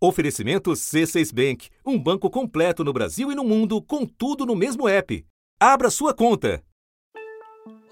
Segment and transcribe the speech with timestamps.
[0.00, 4.88] Oferecimento C6 Bank, um banco completo no Brasil e no mundo, com tudo no mesmo
[4.88, 5.26] app.
[5.60, 6.62] Abra sua conta.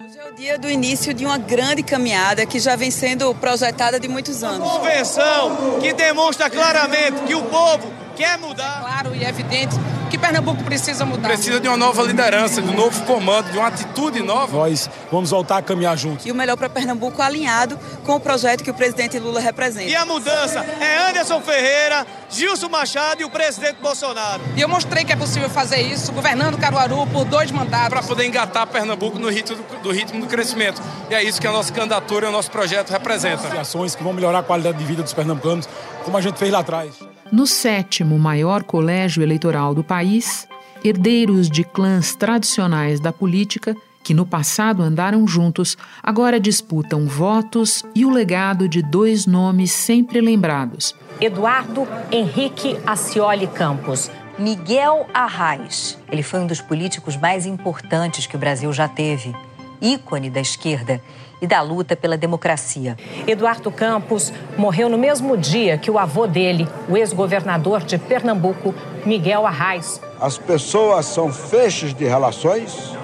[0.01, 3.99] Hoje é o dia do início de uma grande caminhada que já vem sendo projetada
[3.99, 4.65] de muitos anos.
[4.71, 8.79] Convenção que demonstra claramente que o povo quer mudar.
[8.79, 9.75] Claro e evidente
[10.07, 11.29] que Pernambuco precisa mudar.
[11.29, 14.57] Precisa de uma nova liderança, de um novo comando, de uma atitude nova.
[14.57, 16.25] Nós vamos voltar a caminhar juntos.
[16.25, 19.89] E o melhor para Pernambuco alinhado com o projeto que o presidente Lula representa.
[19.89, 24.41] E a mudança é Anderson Ferreira, Gilson Machado e o presidente Bolsonaro.
[24.55, 27.89] E eu mostrei que é possível fazer isso governando Caruaru por dois mandatos.
[27.89, 30.81] Para poder engatar Pernambuco no ritmo do, do, ritmo do crescimento.
[31.09, 33.59] E é isso que a nossa candidatura e o nosso projeto representa.
[33.59, 35.67] Ações que vão melhorar a qualidade de vida dos pernambucanos,
[36.03, 37.06] como a gente fez lá atrás.
[37.31, 40.47] No sétimo maior colégio eleitoral do país,
[40.83, 48.05] herdeiros de clãs tradicionais da política, que no passado andaram juntos, agora disputam votos e
[48.05, 54.09] o legado de dois nomes sempre lembrados: Eduardo Henrique Acioli Campos.
[54.39, 55.97] Miguel Arraes.
[56.11, 59.35] Ele foi um dos políticos mais importantes que o Brasil já teve,
[59.81, 61.01] ícone da esquerda
[61.41, 62.97] e da luta pela democracia.
[63.25, 68.73] Eduardo Campos morreu no mesmo dia que o avô dele, o ex-governador de Pernambuco,
[69.05, 70.01] Miguel Arraes.
[70.19, 72.95] As pessoas são feixes de relações,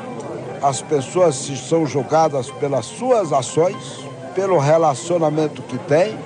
[0.61, 6.17] as pessoas são julgadas pelas suas ações, pelo relacionamento que têm,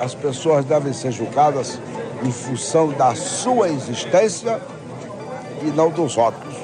[0.00, 1.80] as pessoas devem ser julgadas
[2.22, 4.60] em função da sua existência
[5.62, 6.56] e não dos rótulos.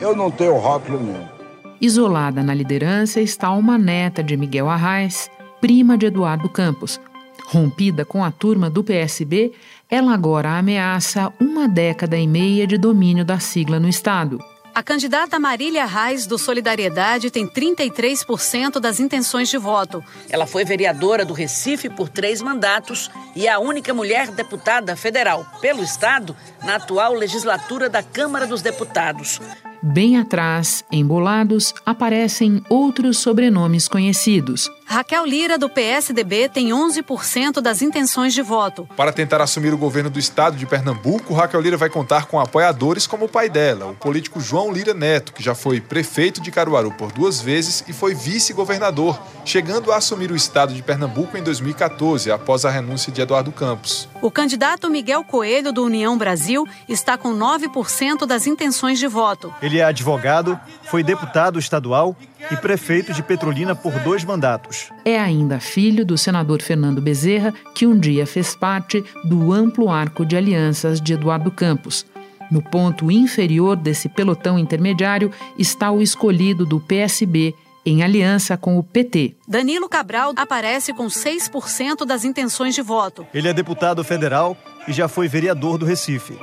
[0.00, 1.34] Eu não tenho rótulo nenhum.
[1.80, 5.30] Isolada na liderança está uma neta de Miguel Arraes,
[5.60, 7.00] prima de Eduardo Campos.
[7.46, 9.52] Rompida com a turma do PSB,
[9.90, 14.38] ela agora ameaça uma década e meia de domínio da sigla no Estado.
[14.74, 20.02] A candidata Marília Reis, do Solidariedade, tem 33% das intenções de voto.
[20.28, 25.46] Ela foi vereadora do Recife por três mandatos e é a única mulher deputada federal
[25.60, 29.40] pelo Estado na atual legislatura da Câmara dos Deputados.
[29.86, 34.70] Bem atrás, embolados, aparecem outros sobrenomes conhecidos.
[34.86, 38.86] Raquel Lira, do PSDB, tem 11% das intenções de voto.
[38.96, 43.06] Para tentar assumir o governo do estado de Pernambuco, Raquel Lira vai contar com apoiadores
[43.06, 46.92] como o pai dela, o político João Lira Neto, que já foi prefeito de Caruaru
[46.92, 52.30] por duas vezes e foi vice-governador, chegando a assumir o estado de Pernambuco em 2014,
[52.30, 54.08] após a renúncia de Eduardo Campos.
[54.20, 59.52] O candidato Miguel Coelho, do União Brasil, está com 9% das intenções de voto.
[59.60, 62.16] Ele é advogado, foi deputado estadual
[62.50, 64.90] e prefeito de Petrolina por dois mandatos.
[65.04, 70.24] É ainda filho do senador Fernando Bezerra, que um dia fez parte do amplo arco
[70.24, 72.06] de alianças de Eduardo Campos.
[72.50, 77.54] No ponto inferior desse pelotão intermediário está o escolhido do PSB,
[77.86, 79.34] em aliança com o PT.
[79.46, 83.26] Danilo Cabral aparece com 6% das intenções de voto.
[83.34, 84.56] Ele é deputado federal
[84.88, 86.38] e já foi vereador do Recife.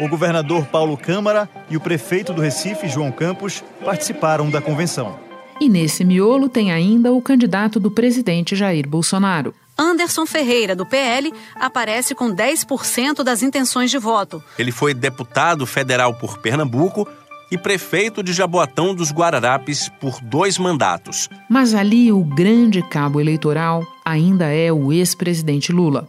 [0.00, 5.18] O governador Paulo Câmara e o prefeito do Recife, João Campos, participaram da convenção.
[5.60, 9.54] E nesse miolo tem ainda o candidato do presidente Jair Bolsonaro.
[9.78, 14.42] Anderson Ferreira, do PL, aparece com 10% das intenções de voto.
[14.58, 17.06] Ele foi deputado federal por Pernambuco
[17.50, 21.28] e prefeito de Jaboatão dos Guararapes por dois mandatos.
[21.48, 26.08] Mas ali o grande cabo eleitoral ainda é o ex-presidente Lula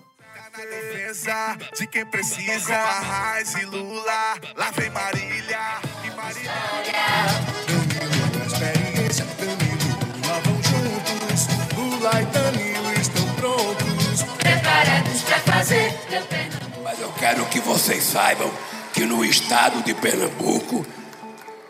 [1.77, 2.75] de quem precisa.
[2.75, 6.51] Arraiz e Lula, lá vem Marília e Marília.
[7.67, 11.47] Danilo, experiência, Danilo, Lula vão juntos.
[11.77, 15.97] Lula e Danilo estão prontos, preparados pra fazer
[16.83, 18.51] Mas eu quero que vocês saibam
[18.93, 20.85] que no estado de Pernambuco,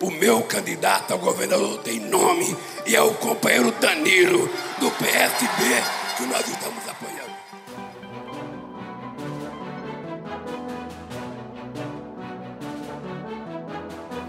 [0.02, 2.58] o meu candidato ao governador tem nome
[2.88, 5.84] e é o companheiro Danilo, do PSB,
[6.18, 7.35] que nós estamos apoiando.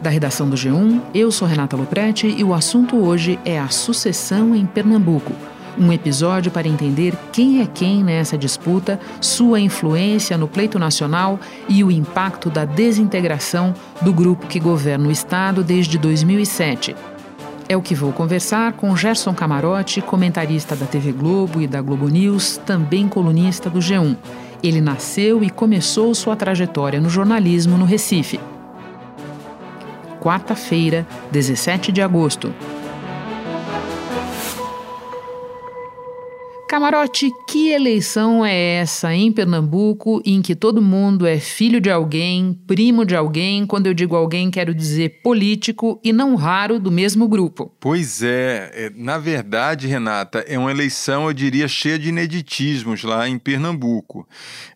[0.07, 4.55] Da redação do G1, eu sou Renata Loprete e o assunto hoje é a sucessão
[4.55, 5.33] em Pernambuco.
[5.77, 11.83] Um episódio para entender quem é quem nessa disputa, sua influência no pleito nacional e
[11.83, 16.95] o impacto da desintegração do grupo que governa o Estado desde 2007.
[17.69, 22.07] É o que vou conversar com Gerson Camarote, comentarista da TV Globo e da Globo
[22.07, 24.17] News, também colunista do G1.
[24.63, 28.39] Ele nasceu e começou sua trajetória no jornalismo no Recife
[30.27, 32.53] quarta-feira, 17 de agosto.
[36.69, 42.59] Camarote, que eleição é essa em Pernambuco em que todo mundo é filho de alguém,
[42.67, 43.65] primo de alguém?
[43.65, 47.73] Quando eu digo alguém, quero dizer político e não raro do mesmo grupo.
[47.79, 53.29] Pois é, é na verdade, Renata, é uma eleição, eu diria, cheia de ineditismos lá
[53.29, 54.27] em Pernambuco.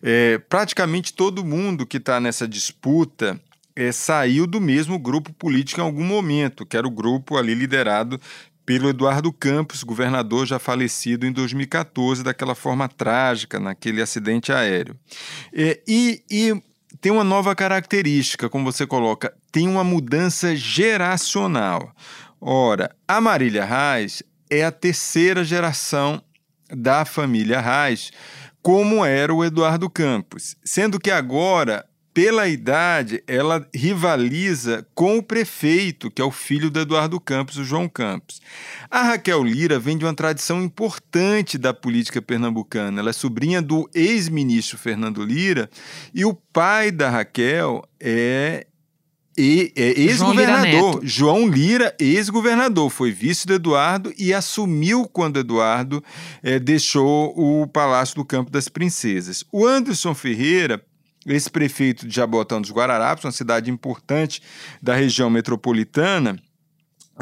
[0.01, 3.37] É, praticamente todo mundo que está nessa disputa
[3.75, 8.19] é, saiu do mesmo grupo político em algum momento, que era o grupo ali liderado
[8.65, 14.95] pelo Eduardo Campos, governador já falecido em 2014, daquela forma trágica, naquele acidente aéreo.
[15.53, 16.61] É, e, e
[16.99, 21.93] tem uma nova característica, como você coloca, tem uma mudança geracional.
[22.39, 26.21] Ora, a Marília Reis é a terceira geração
[26.69, 28.11] da família Reis,
[28.61, 36.11] como era o Eduardo Campos, sendo que agora pela idade, ela rivaliza com o prefeito,
[36.11, 38.41] que é o filho do Eduardo Campos, o João Campos.
[38.89, 42.99] A Raquel Lira vem de uma tradição importante da política pernambucana.
[42.99, 45.69] Ela é sobrinha do ex-ministro Fernando Lira
[46.13, 48.67] e o pai da Raquel é
[49.37, 50.99] é ex-governador.
[51.03, 56.03] João Lira, ex-governador, foi vice do Eduardo e assumiu quando Eduardo
[56.43, 59.43] é, deixou o Palácio do Campo das Princesas.
[59.51, 60.83] O Anderson Ferreira
[61.25, 64.41] esse prefeito de Jabotão dos Guararapes, uma cidade importante
[64.81, 66.37] da região metropolitana,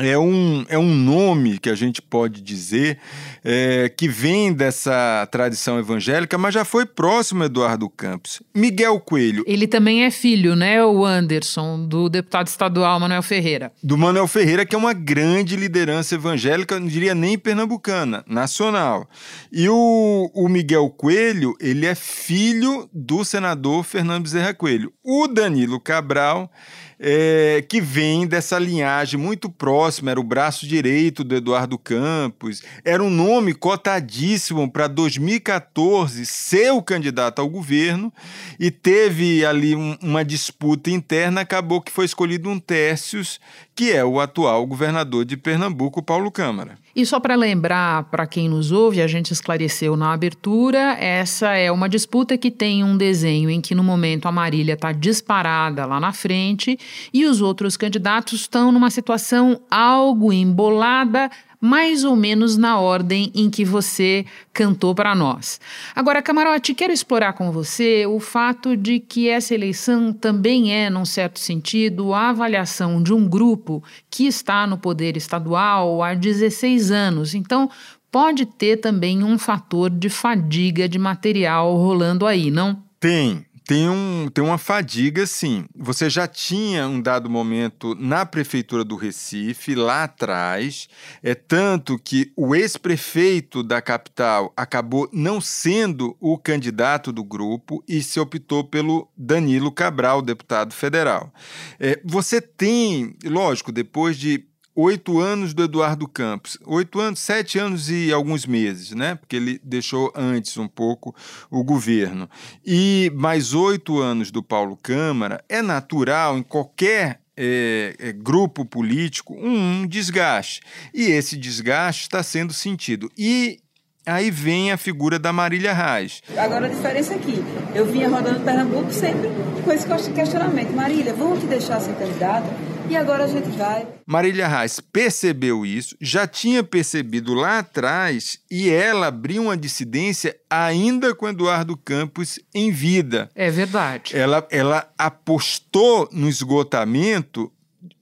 [0.02, 2.98] é um, é um nome que a gente pode dizer
[3.44, 8.42] é, que vem dessa tradição evangélica, mas já foi próximo Eduardo Campos.
[8.56, 9.44] Miguel Coelho.
[9.48, 13.72] Ele também é filho, né, o Anderson, do deputado estadual Manuel Ferreira.
[13.84, 19.10] Do Manuel Ferreira, que é uma grande liderança evangélica, não diria nem pernambucana, nacional.
[19.52, 24.92] E o, o Miguel Coelho, ele é filho do senador Fernando Bezerra Coelho.
[25.04, 26.52] O Danilo Cabral
[27.00, 33.02] é, que vem dessa linhagem muito próxima, era o braço direito do Eduardo Campos, era
[33.02, 38.12] um nome cotadíssimo para 2014 ser o candidato ao governo
[38.60, 43.40] e teve ali um, uma disputa interna, acabou que foi escolhido um Tércios,
[43.80, 46.78] que é o atual governador de Pernambuco, Paulo Câmara.
[46.94, 51.72] E só para lembrar para quem nos ouve, a gente esclareceu na abertura, essa é
[51.72, 55.98] uma disputa que tem um desenho em que no momento a Marília está disparada lá
[55.98, 56.78] na frente
[57.14, 63.50] e os outros candidatos estão numa situação algo embolada, mais ou menos na ordem em
[63.50, 65.60] que você cantou para nós.
[65.94, 71.06] Agora, Camarote, quero explorar com você o fato de que essa eleição também é, num
[71.06, 77.34] certo sentido, a avaliação de um grupo que está no poder estadual há 16 anos.
[77.34, 77.70] Então,
[78.12, 82.82] pode ter também um fator de fadiga de material rolando aí, não?
[83.00, 85.68] Tem, tem, um, tem uma fadiga, sim.
[85.76, 90.90] Você já tinha um dado momento na prefeitura do Recife, lá atrás,
[91.22, 98.02] é tanto que o ex-prefeito da capital acabou não sendo o candidato do grupo e
[98.02, 101.32] se optou pelo Danilo Cabral, deputado federal.
[101.80, 104.49] É, você tem, lógico, depois de
[104.80, 109.16] oito anos do Eduardo Campos, oito anos, sete anos e alguns meses, né?
[109.16, 111.14] Porque ele deixou antes um pouco
[111.52, 112.30] o governo.
[112.66, 119.34] E mais oito anos do Paulo Câmara, é natural em qualquer é, é, grupo político
[119.34, 120.62] um, um desgaste.
[120.94, 123.10] E esse desgaste está sendo sentido.
[123.18, 123.60] E
[124.06, 126.24] Aí vem a figura da Marília Reis.
[126.36, 127.44] Agora a diferença é que
[127.76, 129.30] eu vinha rodando Pernambuco sempre
[129.64, 130.72] com esse questionamento.
[130.72, 132.48] Marília, vamos te deixar ser candidata?
[132.90, 133.88] E agora a gente vai.
[134.04, 141.14] Marília Reis percebeu isso, já tinha percebido lá atrás e ela abriu uma dissidência ainda
[141.14, 143.30] com Eduardo Campos em vida.
[143.36, 144.18] É verdade.
[144.18, 147.52] Ela, ela apostou no esgotamento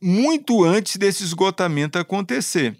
[0.01, 2.77] muito antes desse esgotamento acontecer.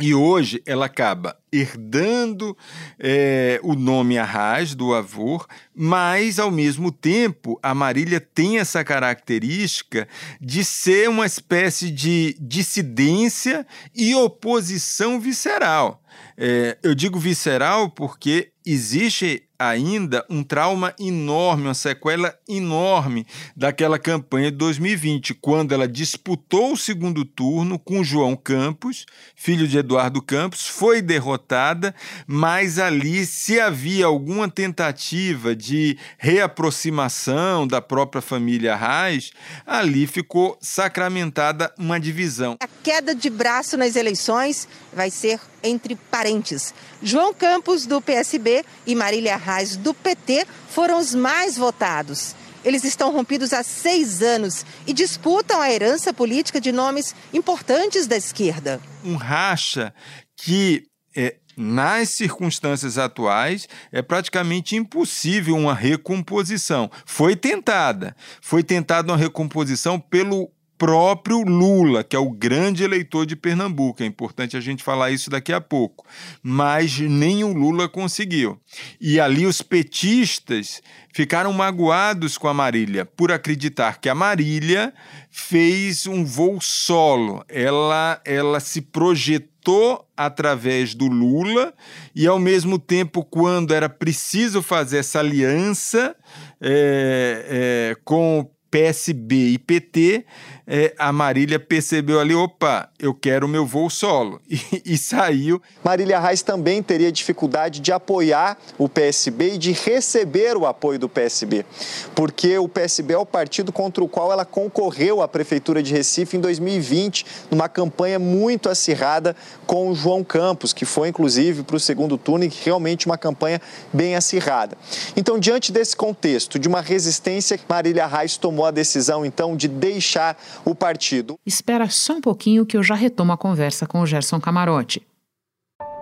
[0.00, 2.56] E hoje ela acaba herdando
[2.98, 10.08] é, o nome Arras do avô, mas ao mesmo tempo a Marília tem essa característica
[10.40, 16.02] de ser uma espécie de dissidência e oposição visceral.
[16.36, 24.50] É, eu digo visceral porque existe ainda um trauma enorme, uma sequela enorme daquela campanha
[24.50, 30.66] de 2020, quando ela disputou o segundo turno com João Campos, filho de Eduardo Campos,
[30.66, 31.94] foi derrotada,
[32.26, 39.32] mas ali, se havia alguma tentativa de reaproximação da própria família Reis,
[39.66, 42.56] ali ficou sacramentada uma divisão.
[42.60, 46.74] A queda de braço nas eleições vai ser entre parentes.
[47.02, 52.34] João Campos, do PSB, e Marília Reis, do PT, foram os mais votados.
[52.64, 58.16] Eles estão rompidos há seis anos e disputam a herança política de nomes importantes da
[58.16, 58.80] esquerda.
[59.04, 59.92] Um racha
[60.36, 60.84] que
[61.14, 66.90] é, nas circunstâncias atuais, é praticamente impossível uma recomposição.
[67.06, 70.50] Foi tentada, foi tentada uma recomposição pelo
[70.84, 74.02] próprio Lula, que é o grande eleitor de Pernambuco.
[74.02, 76.04] É importante a gente falar isso daqui a pouco.
[76.42, 78.60] Mas nem o Lula conseguiu.
[79.00, 80.82] E ali os petistas
[81.14, 84.92] ficaram magoados com a Marília por acreditar que a Marília
[85.30, 87.42] fez um voo solo.
[87.48, 91.72] Ela, ela se projetou através do Lula
[92.14, 96.14] e, ao mesmo tempo, quando era preciso fazer essa aliança
[96.60, 97.46] é,
[97.94, 100.24] é, com PSB e PT,
[100.66, 104.40] é, a Marília percebeu ali, opa, eu quero o meu voo solo.
[104.54, 105.60] E, e saiu.
[105.82, 111.08] Marília Reis também teria dificuldade de apoiar o PSB e de receber o apoio do
[111.08, 111.66] PSB,
[112.14, 116.36] porque o PSB é o partido contra o qual ela concorreu à Prefeitura de Recife
[116.36, 119.34] em 2020, numa campanha muito acirrada
[119.66, 123.60] com o João Campos, que foi inclusive para o segundo turno e realmente uma campanha
[123.92, 124.76] bem acirrada.
[125.16, 130.36] Então, diante desse contexto, de uma resistência, Marília Reis tomou a decisão então de deixar
[130.64, 131.38] o partido.
[131.44, 135.02] Espera só um pouquinho que eu já retomo a conversa com o Gerson Camarote.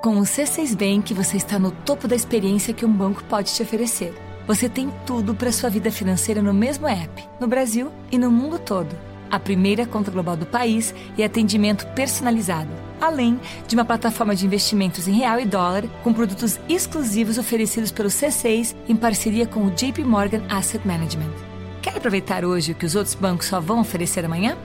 [0.03, 3.63] Com o C6 Bank, você está no topo da experiência que um banco pode te
[3.63, 4.15] oferecer.
[4.47, 8.59] Você tem tudo para sua vida financeira no mesmo app, no Brasil e no mundo
[8.59, 8.97] todo.
[9.31, 15.09] A primeira conta global do país e atendimento personalizado, além de uma plataforma de investimentos
[15.09, 20.05] em real e dólar com produtos exclusivos oferecidos pelo C6 em parceria com o JP
[20.05, 21.52] Morgan Asset Management.
[21.93, 24.57] Quer aproveitar hoje o que os outros bancos só vão oferecer amanhã?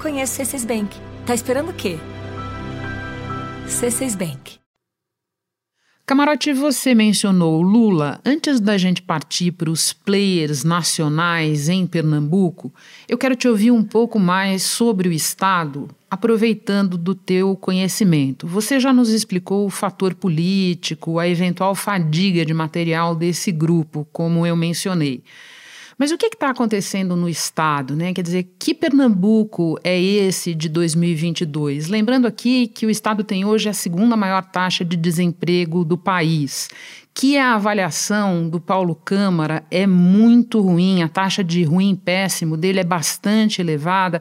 [0.00, 0.96] Conheça o C6 Bank.
[1.24, 1.96] Tá esperando o quê?
[3.68, 4.58] C6 Bank.
[6.04, 8.20] Camarote, você mencionou Lula.
[8.24, 12.74] Antes da gente partir para os players nacionais em Pernambuco,
[13.08, 18.44] eu quero te ouvir um pouco mais sobre o Estado, aproveitando do teu conhecimento.
[18.48, 24.44] Você já nos explicou o fator político, a eventual fadiga de material desse grupo, como
[24.44, 25.22] eu mencionei.
[25.98, 27.94] Mas o que está acontecendo no Estado?
[27.94, 28.12] Né?
[28.12, 31.88] Quer dizer, que Pernambuco é esse de 2022?
[31.88, 36.68] Lembrando aqui que o Estado tem hoje a segunda maior taxa de desemprego do país,
[37.14, 42.80] que a avaliação do Paulo Câmara é muito ruim, a taxa de ruim péssimo dele
[42.80, 44.20] é bastante elevada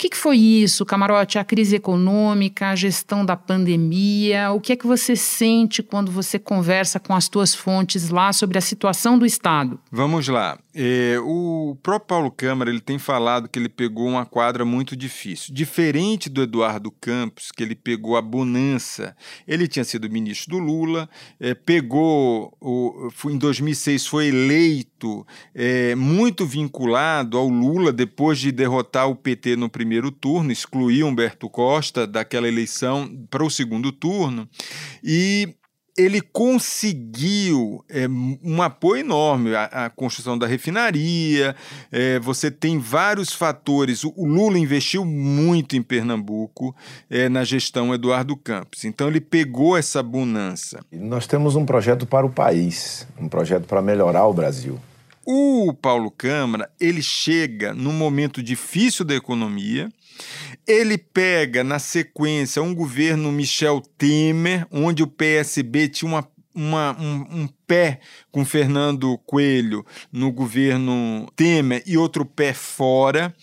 [0.00, 1.38] que, que foi isso, Camarote?
[1.38, 4.50] A crise econômica, a gestão da pandemia?
[4.50, 8.56] O que é que você sente quando você conversa com as tuas fontes lá sobre
[8.56, 9.78] a situação do Estado?
[9.92, 10.58] Vamos lá.
[10.74, 15.52] É, o próprio Paulo Câmara ele tem falado que ele pegou uma quadra muito difícil.
[15.52, 19.16] Diferente do Eduardo Campos, que ele pegou a bonança.
[19.46, 21.08] Ele tinha sido ministro do Lula,
[21.40, 29.08] é, pegou, o, em 2006 foi eleito é, muito vinculado ao Lula depois de derrotar
[29.08, 34.48] o PT no primeiro turno, excluiu Humberto Costa daquela eleição para o segundo turno,
[35.02, 35.54] e
[36.00, 38.06] ele conseguiu é,
[38.42, 41.54] um apoio enorme à, construção da refinaria.
[41.92, 44.02] É, você tem vários fatores.
[44.02, 46.74] O, Lula investiu muito em Pernambuco
[47.10, 48.84] é, na gestão Eduardo Campos.
[48.84, 50.80] Então ele pegou essa bonança.
[50.90, 54.80] Nós temos um projeto para o país, um projeto para melhorar o Brasil.
[55.26, 59.90] O Paulo Câmara, ele chega num momento difícil da economia,
[60.66, 67.42] ele pega na sequência um governo Michel Temer, onde o PSB tinha uma uma, um,
[67.42, 68.00] um, pé
[68.30, 73.34] com Fernando Coelho no governo Temer e outro pé fora.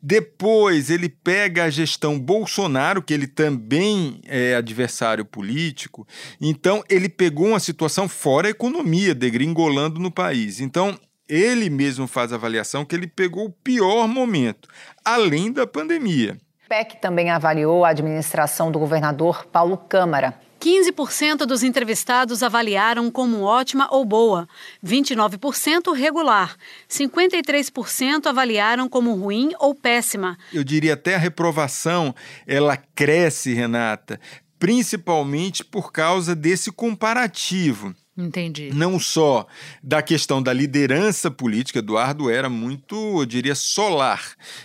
[0.00, 6.06] Depois ele pega a gestão Bolsonaro, que ele também é adversário político.
[6.40, 10.60] Então ele pegou uma situação fora a economia, degringolando no país.
[10.60, 10.98] Então
[11.28, 14.68] ele mesmo faz a avaliação que ele pegou o pior momento,
[15.04, 16.38] além da pandemia.
[16.64, 20.34] O PEC também avaliou a administração do governador Paulo Câmara.
[20.62, 24.48] 15% dos entrevistados avaliaram como ótima ou boa,
[24.84, 26.56] 29% regular,
[26.88, 30.38] 53% avaliaram como ruim ou péssima.
[30.52, 32.14] Eu diria até a reprovação,
[32.46, 34.20] ela cresce, Renata,
[34.56, 37.92] principalmente por causa desse comparativo.
[38.16, 38.70] Entendi.
[38.74, 39.46] Não só
[39.82, 44.22] da questão da liderança política, Eduardo era muito, eu diria, solar.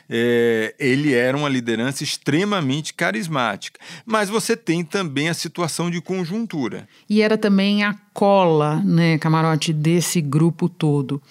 [0.09, 3.79] É, ele era uma liderança extremamente carismática.
[4.05, 6.89] Mas você tem também a situação de conjuntura.
[7.09, 11.21] E era também a cola, né, camarote, desse grupo todo.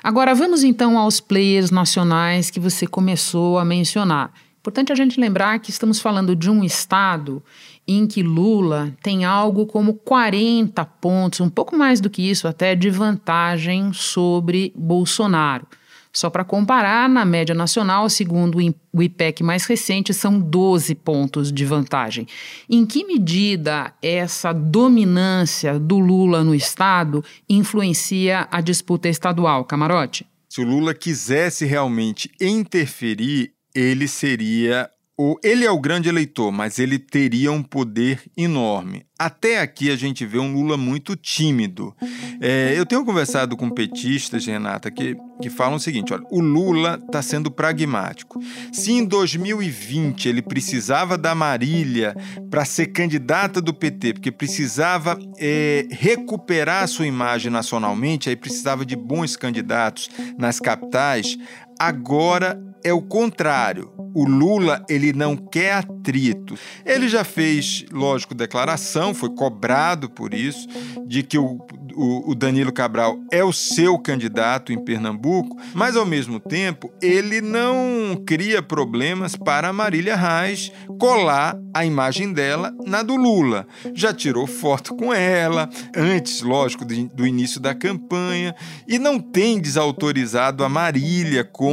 [0.00, 4.32] Agora vamos então aos players nacionais que você começou a mencionar.
[4.60, 7.42] Importante a gente lembrar que estamos falando de um estado
[7.86, 12.74] em que Lula tem algo como 40 pontos, um pouco mais do que isso até,
[12.74, 15.66] de vantagem sobre Bolsonaro.
[16.14, 18.58] Só para comparar, na média nacional, segundo
[18.92, 22.28] o IPEC mais recente, são 12 pontos de vantagem.
[22.70, 30.24] Em que medida essa dominância do Lula no Estado influencia a disputa estadual, Camarote?
[30.48, 36.78] Se o Lula quisesse realmente interferir, ele seria o, ele é o grande eleitor, mas
[36.78, 39.06] ele teria um poder enorme.
[39.16, 41.94] Até aqui a gente vê um Lula muito tímido.
[42.40, 47.00] É, eu tenho conversado com petistas, Renata, que, que falam o seguinte: olha, o Lula
[47.00, 48.40] está sendo pragmático.
[48.72, 52.12] Se em 2020 ele precisava da Marília
[52.50, 58.96] para ser candidata do PT, porque precisava é, recuperar sua imagem nacionalmente, aí precisava de
[58.96, 61.38] bons candidatos nas capitais,
[61.78, 63.90] agora é o contrário.
[64.14, 66.54] O Lula, ele não quer atrito.
[66.84, 70.68] Ele já fez, lógico, declaração, foi cobrado por isso,
[71.06, 71.58] de que o,
[71.94, 77.40] o, o, Danilo Cabral é o seu candidato em Pernambuco, mas ao mesmo tempo ele
[77.40, 83.66] não cria problemas para a Marília Reis colar a imagem dela na do Lula.
[83.94, 88.54] Já tirou foto com ela, antes, lógico, de, do início da campanha,
[88.86, 91.63] e não tem desautorizado a Marília como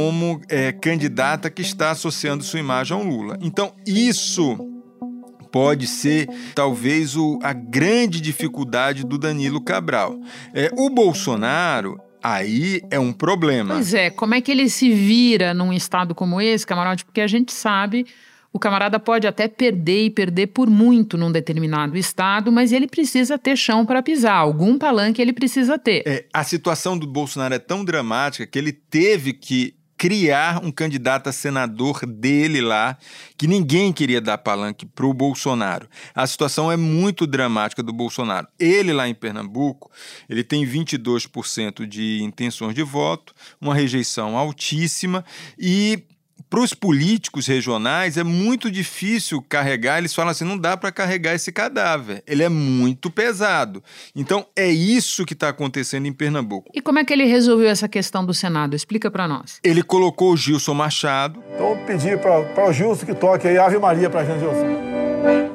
[0.48, 3.38] é, candidata que está associando sua imagem ao Lula.
[3.40, 4.58] Então, isso
[5.52, 10.18] pode ser talvez o, a grande dificuldade do Danilo Cabral.
[10.54, 13.74] É, o Bolsonaro aí é um problema.
[13.74, 17.04] Pois é, como é que ele se vira num estado como esse, camarote?
[17.04, 18.06] Porque a gente sabe.
[18.54, 23.38] O camarada pode até perder e perder por muito num determinado estado, mas ele precisa
[23.38, 24.36] ter chão para pisar.
[24.36, 26.02] Algum palanque ele precisa ter.
[26.06, 31.28] É, a situação do Bolsonaro é tão dramática que ele teve que criar um candidato
[31.28, 32.98] a senador dele lá,
[33.38, 35.88] que ninguém queria dar palanque para o Bolsonaro.
[36.12, 38.48] A situação é muito dramática do Bolsonaro.
[38.58, 39.88] Ele lá em Pernambuco,
[40.28, 45.24] ele tem 22% de intenções de voto, uma rejeição altíssima
[45.56, 46.02] e
[46.52, 49.96] para os políticos regionais é muito difícil carregar.
[49.96, 52.22] Eles falam assim: não dá para carregar esse cadáver.
[52.26, 53.82] Ele é muito pesado.
[54.14, 56.70] Então é isso que está acontecendo em Pernambuco.
[56.74, 58.76] E como é que ele resolveu essa questão do Senado?
[58.76, 59.60] Explica para nós.
[59.64, 61.42] Ele colocou o Gilson Machado.
[61.54, 65.51] Então eu pedi para o Gilson que toque aí Ave Maria para a gente, Gilson.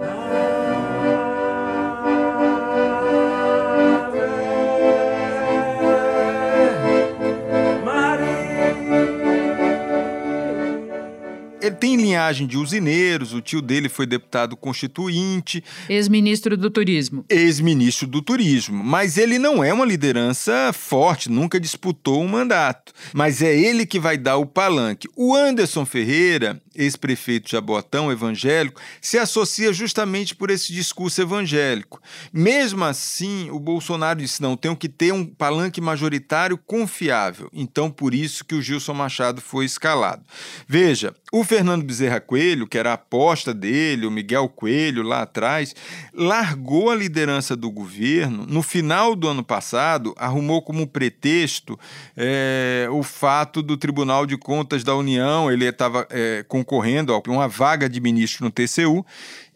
[11.68, 15.64] Ele tem linhagem de usineiros, o tio dele foi deputado constituinte.
[15.90, 17.26] Ex-ministro do Turismo.
[17.30, 18.84] Ex-ministro do Turismo.
[18.84, 22.94] Mas ele não é uma liderança forte, nunca disputou um mandato.
[23.14, 25.10] Mas é ele que vai dar o palanque.
[25.16, 32.02] O Anderson Ferreira, ex-prefeito de Jabotão, evangélico, se associa justamente por esse discurso evangélico.
[32.32, 37.50] Mesmo assim, o Bolsonaro disse: não, tenho que ter um palanque majoritário confiável.
[37.52, 40.24] Então, por isso que o Gilson Machado foi escalado.
[40.68, 45.74] Veja, o Fernando Bezerra Coelho, que era a aposta dele, o Miguel Coelho lá atrás,
[46.14, 48.46] largou a liderança do governo.
[48.48, 51.76] No final do ano passado, arrumou como pretexto
[52.16, 57.48] é, o fato do Tribunal de Contas da União, ele estava é, concorrendo a uma
[57.48, 59.04] vaga de ministro no TCU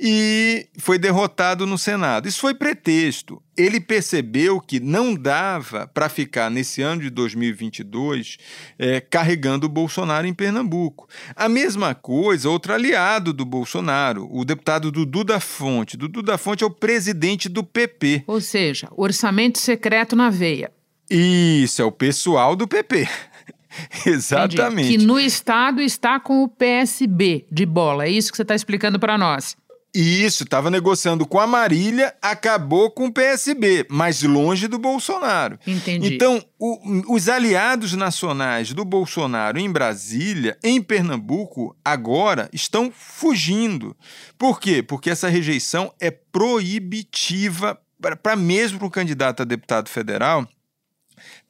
[0.03, 2.27] e foi derrotado no Senado.
[2.27, 3.39] Isso foi pretexto.
[3.55, 8.37] Ele percebeu que não dava para ficar nesse ano de 2022
[8.79, 11.07] é, carregando o Bolsonaro em Pernambuco.
[11.35, 15.95] A mesma coisa, outro aliado do Bolsonaro, o deputado Dudu da Fonte.
[15.95, 18.23] Dudu da Fonte é o presidente do PP.
[18.25, 20.71] Ou seja, orçamento secreto na veia.
[21.07, 23.07] Isso, é o pessoal do PP.
[24.03, 24.87] Exatamente.
[24.87, 24.97] Entendi.
[24.97, 28.05] Que no Estado está com o PSB de bola.
[28.05, 29.55] É isso que você está explicando para nós.
[29.93, 35.59] Isso, estava negociando com a Marília, acabou com o PSB, mas longe do Bolsonaro.
[35.67, 36.15] Entendi.
[36.15, 43.95] Então, o, os aliados nacionais do Bolsonaro em Brasília, em Pernambuco, agora estão fugindo.
[44.37, 44.81] Por quê?
[44.81, 47.77] Porque essa rejeição é proibitiva
[48.21, 50.47] para mesmo o candidato a deputado federal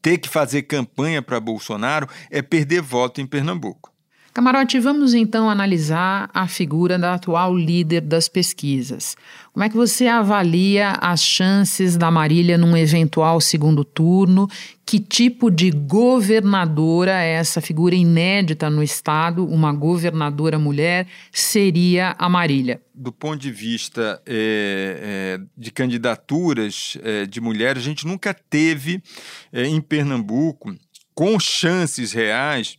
[0.02, 3.91] ter que fazer campanha para Bolsonaro é perder voto em Pernambuco.
[4.34, 9.18] Camarote, vamos então analisar a figura da atual líder das pesquisas.
[9.52, 14.48] Como é que você avalia as chances da Marília num eventual segundo turno?
[14.86, 22.30] Que tipo de governadora é essa figura inédita no Estado, uma governadora mulher, seria a
[22.30, 22.82] Marília?
[22.96, 29.04] Do ponto de vista é, é, de candidaturas é, de mulheres, a gente nunca teve
[29.52, 30.74] em Pernambuco,
[31.14, 32.78] com chances reais,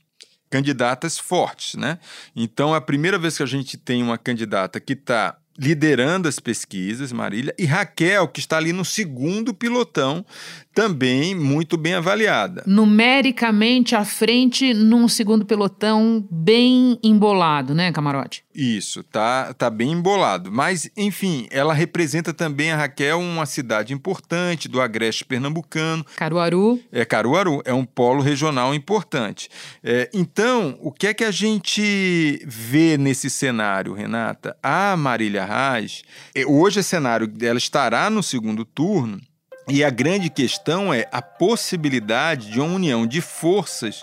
[0.52, 1.98] candidatas fortes, né?
[2.36, 6.38] Então, é a primeira vez que a gente tem uma candidata que está liderando as
[6.38, 10.24] pesquisas, Marília, e Raquel, que está ali no segundo pilotão,
[10.74, 12.62] também muito bem avaliada.
[12.66, 18.44] Numericamente à frente num segundo pelotão bem embolado, né, Camarote?
[18.54, 20.50] Isso, tá, tá bem embolado.
[20.52, 26.04] Mas, enfim, ela representa também a Raquel, uma cidade importante do agreste pernambucano.
[26.16, 26.80] Caruaru.
[26.90, 29.48] É, Caruaru, é um polo regional importante.
[29.82, 34.56] É, então, o que é que a gente vê nesse cenário, Renata?
[34.62, 36.02] A Marília Reis,
[36.34, 39.20] é, hoje é cenário dela estará no segundo turno,
[39.68, 44.02] e a grande questão é a possibilidade de uma união de forças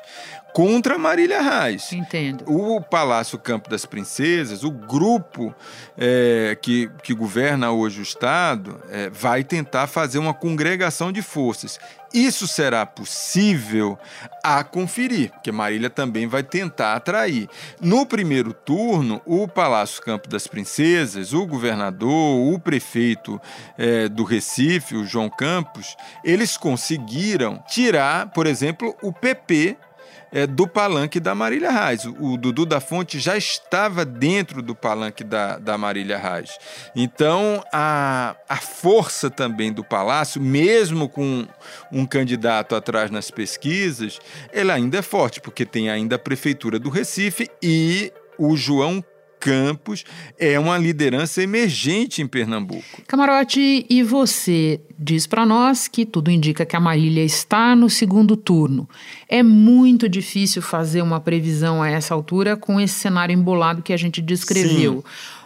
[0.53, 1.91] contra Marília Reis.
[1.93, 2.43] Entendo.
[2.47, 5.53] O Palácio Campo das Princesas, o grupo
[5.97, 11.79] é, que, que governa hoje o Estado, é, vai tentar fazer uma congregação de forças.
[12.13, 13.97] Isso será possível
[14.43, 17.47] a conferir, porque Marília também vai tentar atrair.
[17.79, 23.39] No primeiro turno, o Palácio Campo das Princesas, o governador, o prefeito
[23.77, 29.77] é, do Recife, o João Campos, eles conseguiram tirar, por exemplo, o PP
[30.31, 32.05] é, do palanque da Marília Reis.
[32.05, 36.57] O, o, Dudu da Fonte já estava dentro do palanque da, da Marília Reis.
[36.95, 41.47] Então, a, a força também do Palácio, mesmo com
[41.91, 44.19] um candidato atrás nas pesquisas,
[44.51, 49.03] ela ainda é forte, porque tem ainda a Prefeitura do Recife e o João
[49.39, 50.03] Campos
[50.37, 53.01] é uma liderança emergente em Pernambuco.
[53.07, 58.35] Camarote, e você diz para nós que tudo indica que a Marília está no segundo
[58.35, 58.87] turno.
[59.27, 63.97] É muito difícil fazer uma previsão a essa altura com esse cenário embolado que a
[63.97, 64.97] gente descreveu.
[64.97, 65.03] Sim.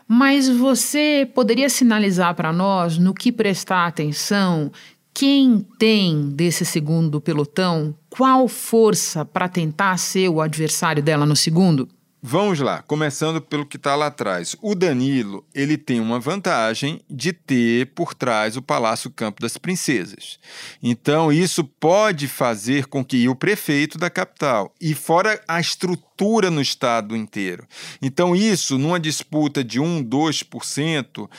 [0.08, 4.72] Mas você poderia sinalizar para nós no que prestar atenção?
[5.14, 11.90] Quem tem desse segundo pelotão qual força para tentar ser o adversário dela no segundo?
[12.26, 14.56] Vamos lá, começando pelo que está lá atrás.
[14.62, 20.40] O Danilo, ele tem uma vantagem de ter por trás o Palácio Campo das Princesas.
[20.82, 26.62] Então, isso pode fazer com que o prefeito da capital, e fora a estrutura no
[26.62, 27.68] estado inteiro.
[28.02, 31.30] Então, isso, numa disputa de 1, 2%,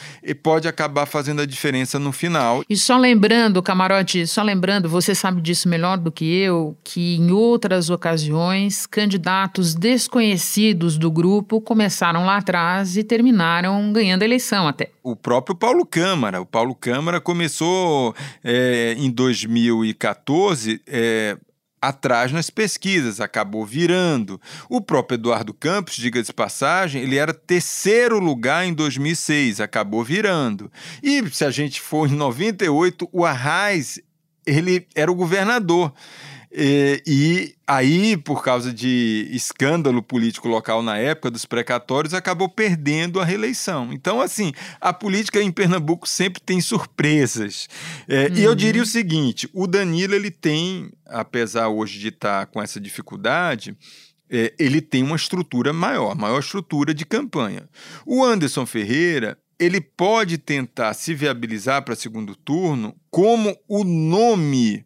[0.42, 2.62] pode acabar fazendo a diferença no final.
[2.68, 7.31] E só lembrando, Camarote, só lembrando, você sabe disso melhor do que eu, que em
[7.31, 14.90] outras ocasiões, candidatos desconhecidos do grupo começaram lá atrás e terminaram ganhando a eleição até.
[15.02, 16.40] O próprio Paulo Câmara.
[16.40, 20.80] O Paulo Câmara começou é, em 2014.
[20.87, 21.37] É,
[21.88, 24.40] atrás nas pesquisas, acabou virando.
[24.68, 30.72] O próprio Eduardo Campos, diga de passagem, ele era terceiro lugar em 2006, acabou virando.
[31.02, 34.00] E se a gente for em 98, o Arraes,
[34.46, 35.92] ele era o governador.
[36.56, 43.20] E, e, aí, por causa de escândalo político local na época dos precatórios, acabou perdendo
[43.20, 43.92] a reeleição.
[43.92, 47.68] Então, assim, a política em Pernambuco sempre tem surpresas.
[48.06, 48.36] É, uhum.
[48.36, 48.56] E eu uhum.
[48.56, 53.76] diria o seguinte: o Danilo ele tem, apesar hoje de estar com essa dificuldade,
[54.30, 57.68] é, ele tem uma estrutura maior, maior estrutura de campanha.
[58.06, 64.84] O Anderson Ferreira ele pode tentar se viabilizar para segundo turno como o nome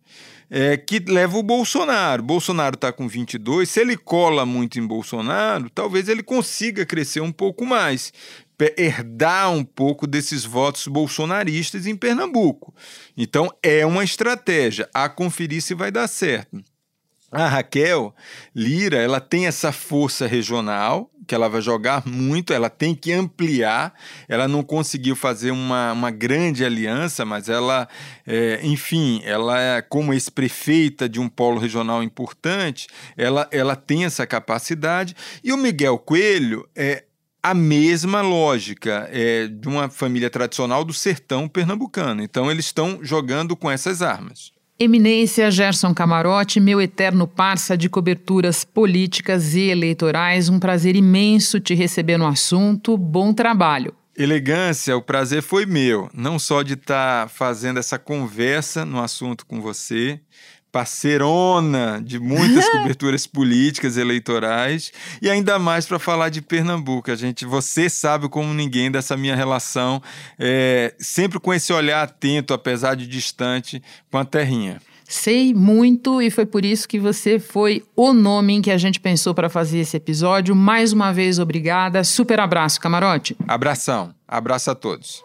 [0.51, 2.23] é, que leva o Bolsonaro.
[2.23, 7.33] Bolsonaro está com 22, se ele cola muito em Bolsonaro, talvez ele consiga crescer um
[7.33, 8.13] pouco mais,
[8.77, 12.75] herdar um pouco desses votos bolsonaristas em Pernambuco.
[13.17, 16.63] Então é uma estratégia, a conferir se vai dar certo.
[17.31, 18.15] A Raquel
[18.55, 23.93] Lira, ela tem essa força regional, que ela vai jogar muito, ela tem que ampliar.
[24.27, 27.87] Ela não conseguiu fazer uma, uma grande aliança, mas ela,
[28.27, 34.27] é, enfim, ela é como ex-prefeita de um polo regional importante, ela, ela tem essa
[34.27, 35.15] capacidade.
[35.45, 37.05] E o Miguel Coelho é
[37.43, 42.23] a mesma lógica é, de uma família tradicional do sertão pernambucano.
[42.23, 44.58] Então, eles estão jogando com essas armas.
[44.81, 51.75] Eminência Gerson Camarote, meu eterno parça de coberturas políticas e eleitorais, um prazer imenso te
[51.75, 52.97] receber no assunto.
[52.97, 53.93] Bom trabalho.
[54.17, 59.45] Elegância, o prazer foi meu, não só de estar tá fazendo essa conversa no assunto
[59.45, 60.21] com você,
[60.71, 67.11] parceirona de muitas coberturas políticas eleitorais e ainda mais para falar de Pernambuco.
[67.11, 70.03] A gente, você sabe como ninguém dessa minha relação,
[70.39, 74.81] é, sempre com esse olhar atento, apesar de distante, com a terrinha.
[75.09, 79.01] Sei muito e foi por isso que você foi o nome em que a gente
[79.01, 80.55] pensou para fazer esse episódio.
[80.55, 82.05] Mais uma vez, obrigada.
[82.05, 83.35] Super abraço, camarote.
[83.49, 84.15] Abração.
[84.29, 85.25] Abraço a todos.